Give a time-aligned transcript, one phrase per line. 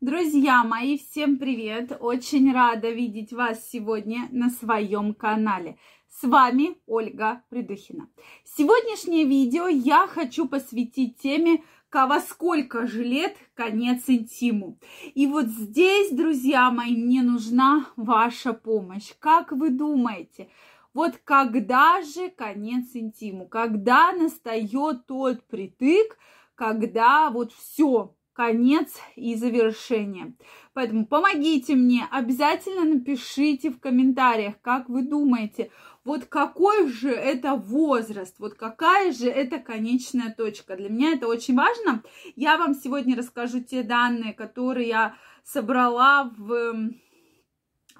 [0.00, 1.94] Друзья мои, всем привет!
[2.00, 5.76] Очень рада видеть вас сегодня на своем канале.
[6.08, 8.08] С вами Ольга Придухина.
[8.42, 14.78] Сегодняшнее видео я хочу посвятить теме во сколько же лет конец интиму.
[15.14, 19.12] И вот здесь, друзья мои, мне нужна ваша помощь.
[19.18, 20.48] Как вы думаете,
[20.94, 23.46] вот когда же конец интиму?
[23.46, 26.16] Когда настает тот притык,
[26.54, 30.32] когда вот все, конец и завершение.
[30.72, 35.70] Поэтому помогите мне, обязательно напишите в комментариях, как вы думаете,
[36.06, 40.74] вот какой же это возраст, вот какая же это конечная точка.
[40.74, 42.02] Для меня это очень важно.
[42.34, 46.92] Я вам сегодня расскажу те данные, которые я собрала в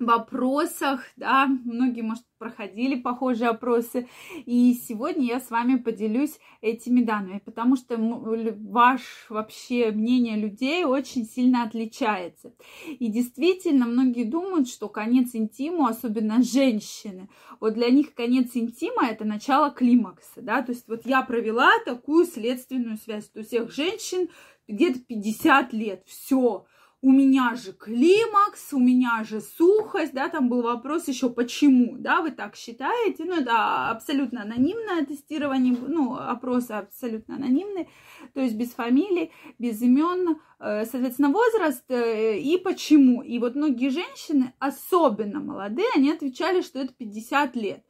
[0.00, 4.08] вопросах, да, многие, может, проходили похожие опросы,
[4.46, 11.26] и сегодня я с вами поделюсь этими данными, потому что ваш вообще мнение людей очень
[11.26, 12.54] сильно отличается.
[12.88, 17.28] И действительно, многие думают, что конец интиму, особенно женщины,
[17.60, 22.24] вот для них конец интима это начало климакса, да, то есть вот я провела такую
[22.26, 24.28] следственную связь, у всех женщин
[24.66, 26.64] где-то 50 лет, все,
[27.02, 32.20] у меня же климакс, у меня же сухость, да, там был вопрос еще почему, да,
[32.20, 37.88] вы так считаете, ну, это абсолютно анонимное тестирование, ну, опросы абсолютно анонимные,
[38.34, 43.22] то есть без фамилий, без имен, э, соответственно, возраст э, и почему.
[43.22, 47.82] И вот многие женщины, особенно молодые, они отвечали, что это 50 лет.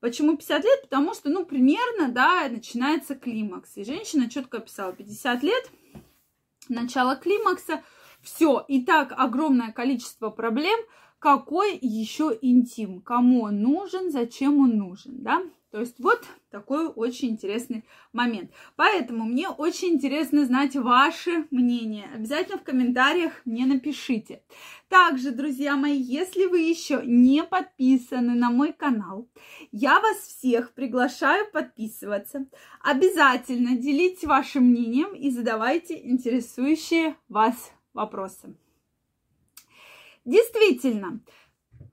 [0.00, 0.82] Почему 50 лет?
[0.82, 3.76] Потому что, ну, примерно, да, начинается климакс.
[3.78, 5.70] И женщина четко описала 50 лет,
[6.68, 7.82] начало климакса–
[8.22, 10.78] все, и так огромное количество проблем,
[11.18, 15.42] какой еще интим, кому он нужен, зачем он нужен, да?
[15.70, 18.50] То есть вот такой очень интересный момент.
[18.76, 22.08] Поэтому мне очень интересно знать ваше мнение.
[22.14, 24.42] Обязательно в комментариях мне напишите.
[24.88, 29.28] Также, друзья мои, если вы еще не подписаны на мой канал,
[29.70, 32.46] я вас всех приглашаю подписываться.
[32.80, 38.54] Обязательно делитесь вашим мнением и задавайте интересующие вас вопросы.
[40.24, 41.20] Действительно,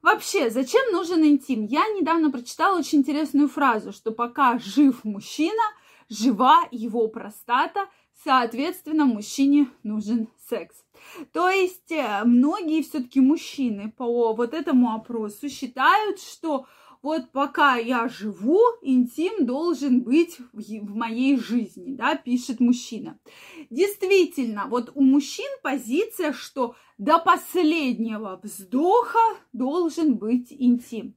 [0.02, 1.66] вообще, зачем нужен интим?
[1.66, 5.64] Я недавно прочитала очень интересную фразу, что пока жив мужчина,
[6.10, 7.88] жива его простата,
[8.24, 10.76] соответственно, мужчине нужен секс.
[11.34, 16.68] То есть э, многие все-таки мужчины по вот этому опросу считают, что
[17.06, 23.20] вот пока я живу, интим должен быть в моей жизни, да, пишет мужчина.
[23.70, 29.20] Действительно, вот у мужчин позиция, что до последнего вздоха
[29.52, 31.16] должен быть интим.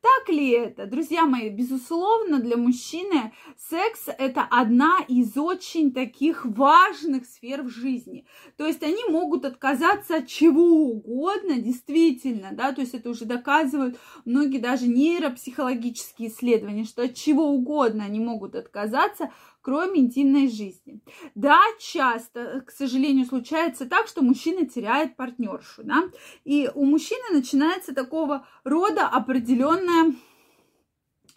[0.00, 0.86] Так ли это?
[0.86, 8.26] Друзья мои, безусловно, для мужчины секс– это одна из очень таких важных сфер в жизни.
[8.56, 13.98] То есть они могут отказаться от чего угодно, действительно, да, то есть это уже доказывают
[14.24, 19.30] многие даже нейропсихологические исследования, что от чего угодно они могут отказаться,
[19.62, 21.00] кроме интимной жизни.
[21.34, 26.04] Да, часто, к сожалению, случается так, что мужчина теряет партнершу, да,
[26.44, 30.14] и у мужчины начинается такого рода определенная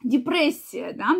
[0.03, 1.15] депрессия, да,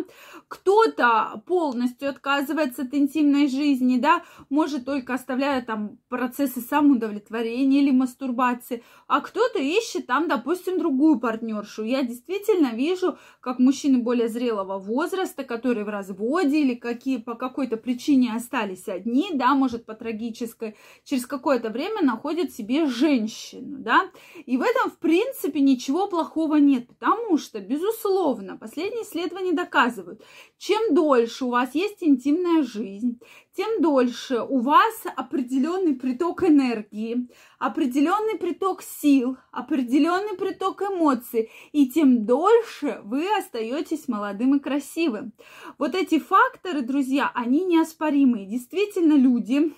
[0.48, 8.82] кто-то полностью отказывается от интимной жизни, да, может только оставляя там процессы самоудовлетворения или мастурбации,
[9.06, 11.84] а кто-то ищет там, допустим, другую партнершу.
[11.84, 17.76] Я действительно вижу, как мужчины более зрелого возраста, которые в разводе или какие по какой-то
[17.76, 24.10] причине остались одни, да, может по трагической, через какое-то время находят себе женщину, да,
[24.46, 30.20] и в этом, в принципе, ничего плохого нет, потому что, безусловно, Последние исследования доказывают,
[30.58, 33.20] чем дольше у вас есть интимная жизнь,
[33.56, 37.28] тем дольше у вас определенный приток энергии,
[37.60, 45.34] определенный приток сил, определенный приток эмоций, и тем дольше вы остаетесь молодым и красивым.
[45.78, 48.44] Вот эти факторы, друзья, они неоспоримые.
[48.44, 49.72] Действительно, люди,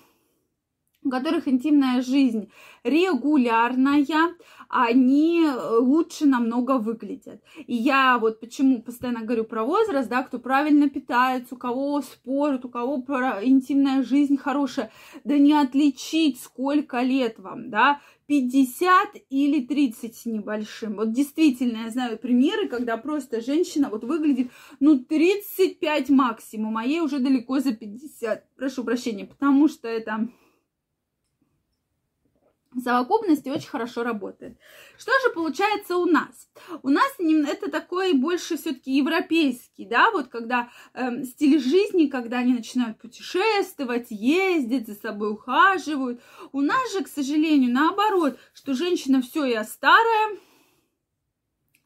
[1.07, 2.49] у которых интимная жизнь
[2.83, 4.05] регулярная,
[4.69, 7.41] они э, лучше намного выглядят.
[7.65, 12.65] И я вот почему постоянно говорю про возраст, да, кто правильно питается, у кого спорт,
[12.65, 12.97] у кого
[13.43, 14.91] интимная жизнь хорошая,
[15.23, 20.95] да не отличить, сколько лет вам, да, 50 или 30 с небольшим.
[20.95, 24.51] Вот действительно, я знаю примеры, когда просто женщина вот выглядит,
[24.81, 28.55] ну, 35 максимум, а ей уже далеко за 50.
[28.57, 30.27] Прошу прощения, потому что это
[32.77, 34.57] в совокупности очень хорошо работает.
[34.97, 36.47] Что же получается у нас?
[36.83, 42.53] У нас это такой больше все-таки европейский, да, вот когда э, стиль жизни, когда они
[42.53, 46.21] начинают путешествовать, ездить, за собой ухаживают.
[46.51, 50.37] У нас же, к сожалению, наоборот, что женщина все, я старая,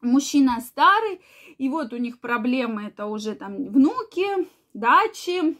[0.02, 1.22] мужчина старый,
[1.56, 4.26] и вот у них проблемы это уже там внуки,
[4.74, 5.56] дачи,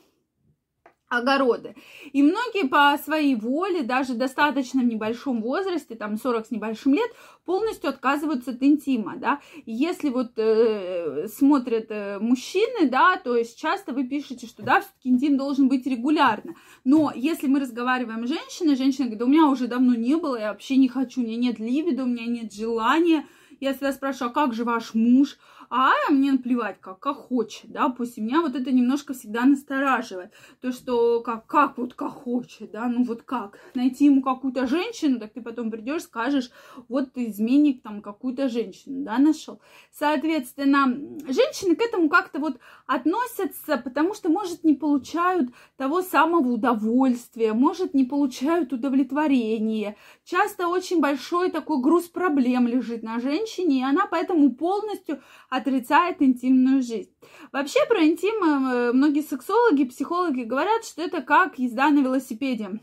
[1.13, 1.75] огороды.
[2.13, 7.11] И многие по своей воле, даже достаточно в небольшом возрасте, там 40 с небольшим лет,
[7.45, 9.41] полностью отказываются от интима, да.
[9.67, 15.11] Если вот э, смотрят э, мужчины, да, то есть часто вы пишете, что да, все-таки
[15.11, 16.55] интим должен быть регулярно.
[16.85, 20.41] Но если мы разговариваем с женщиной, женщина говорит, да у меня уже давно не было,
[20.41, 23.27] я вообще не хочу, у меня нет либидо, у меня нет желания.
[23.63, 25.39] Я всегда спрашиваю, а как же ваш муж?
[25.75, 30.31] а мне наплевать, как, как хочет, да, пусть меня вот это немножко всегда настораживает,
[30.61, 35.19] то, что как, как вот как хочет, да, ну вот как, найти ему какую-то женщину,
[35.19, 36.51] так ты потом придешь, скажешь,
[36.91, 39.61] вот ты изменник там какую-то женщину, да, нашел.
[39.91, 40.95] Соответственно,
[41.27, 47.95] женщины к этому как-то вот относятся, потому что, может, не получают того самого удовольствия, может,
[47.95, 49.97] не получают удовлетворения.
[50.25, 56.83] Часто очень большой такой груз проблем лежит на женщине, и она поэтому полностью отрицает интимную
[56.83, 57.13] жизнь.
[57.53, 62.81] Вообще про интим э, многие сексологи, психологи говорят, что это как езда на велосипеде.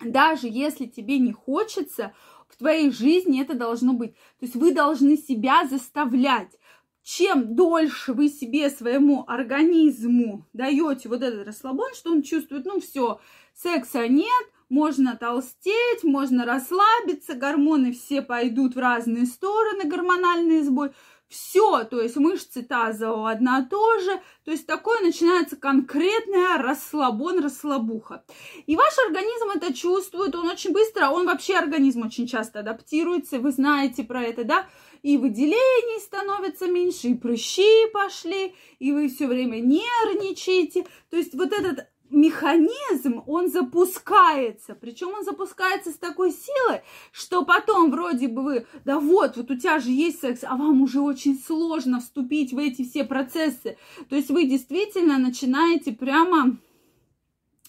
[0.00, 2.12] Даже если тебе не хочется,
[2.48, 4.14] в твоей жизни это должно быть.
[4.14, 6.58] То есть вы должны себя заставлять.
[7.02, 13.20] Чем дольше вы себе, своему организму даете вот этот расслабон, что он чувствует, ну все,
[13.52, 20.90] секса нет, можно толстеть, можно расслабиться, гормоны все пойдут в разные стороны, гормональный сбой–
[21.34, 28.24] все, то есть мышцы таза одна тоже, то есть такое начинается конкретная расслабон, расслабуха.
[28.66, 33.50] И ваш организм это чувствует, он очень быстро, он вообще организм очень часто адаптируется, вы
[33.50, 34.68] знаете про это, да,
[35.02, 40.86] и выделений становится меньше, и прыщи пошли, и вы все время нервничаете.
[41.10, 44.74] То есть вот этот механизм, он запускается.
[44.74, 49.56] Причем он запускается с такой силой, что потом вроде бы вы, да вот, вот у
[49.56, 53.76] тебя же есть секс, а вам уже очень сложно вступить в эти все процессы.
[54.08, 56.56] То есть вы действительно начинаете прямо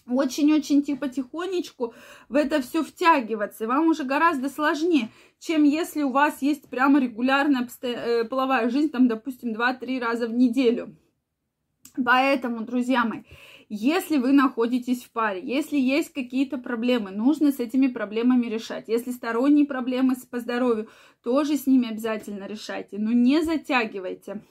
[0.08, 1.94] очень-очень типа тихонечку
[2.30, 3.64] в это все втягиваться.
[3.64, 5.10] И вам уже гораздо сложнее,
[5.40, 10.34] чем если у вас есть прямо регулярная э, половая жизнь, там, допустим, 2-3 раза в
[10.34, 10.96] неделю.
[12.04, 13.24] Поэтому, друзья мои,
[13.70, 18.88] если вы находитесь в паре, если есть какие-то проблемы, нужно с этими проблемами решать.
[18.88, 20.90] Если сторонние проблемы по здоровью,
[21.24, 24.42] тоже с ними обязательно решайте, но не затягивайте.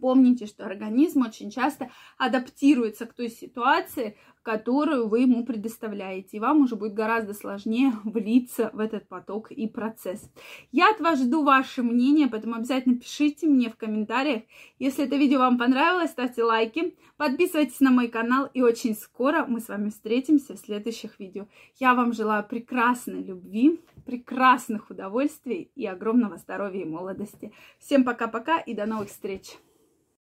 [0.00, 6.36] Помните, что организм очень часто адаптируется к той ситуации, которую вы ему предоставляете.
[6.36, 10.30] И вам уже будет гораздо сложнее влиться в этот поток и процесс.
[10.72, 14.42] Я от вас жду ваше мнение, поэтому обязательно пишите мне в комментариях.
[14.78, 18.48] Если это видео вам понравилось, ставьте лайки, подписывайтесь на мой канал.
[18.54, 21.46] И очень скоро мы с вами встретимся в следующих видео.
[21.78, 27.52] Я вам желаю прекрасной любви, прекрасных удовольствий и огромного здоровья и молодости.
[27.78, 29.58] Всем пока-пока и до новых встреч!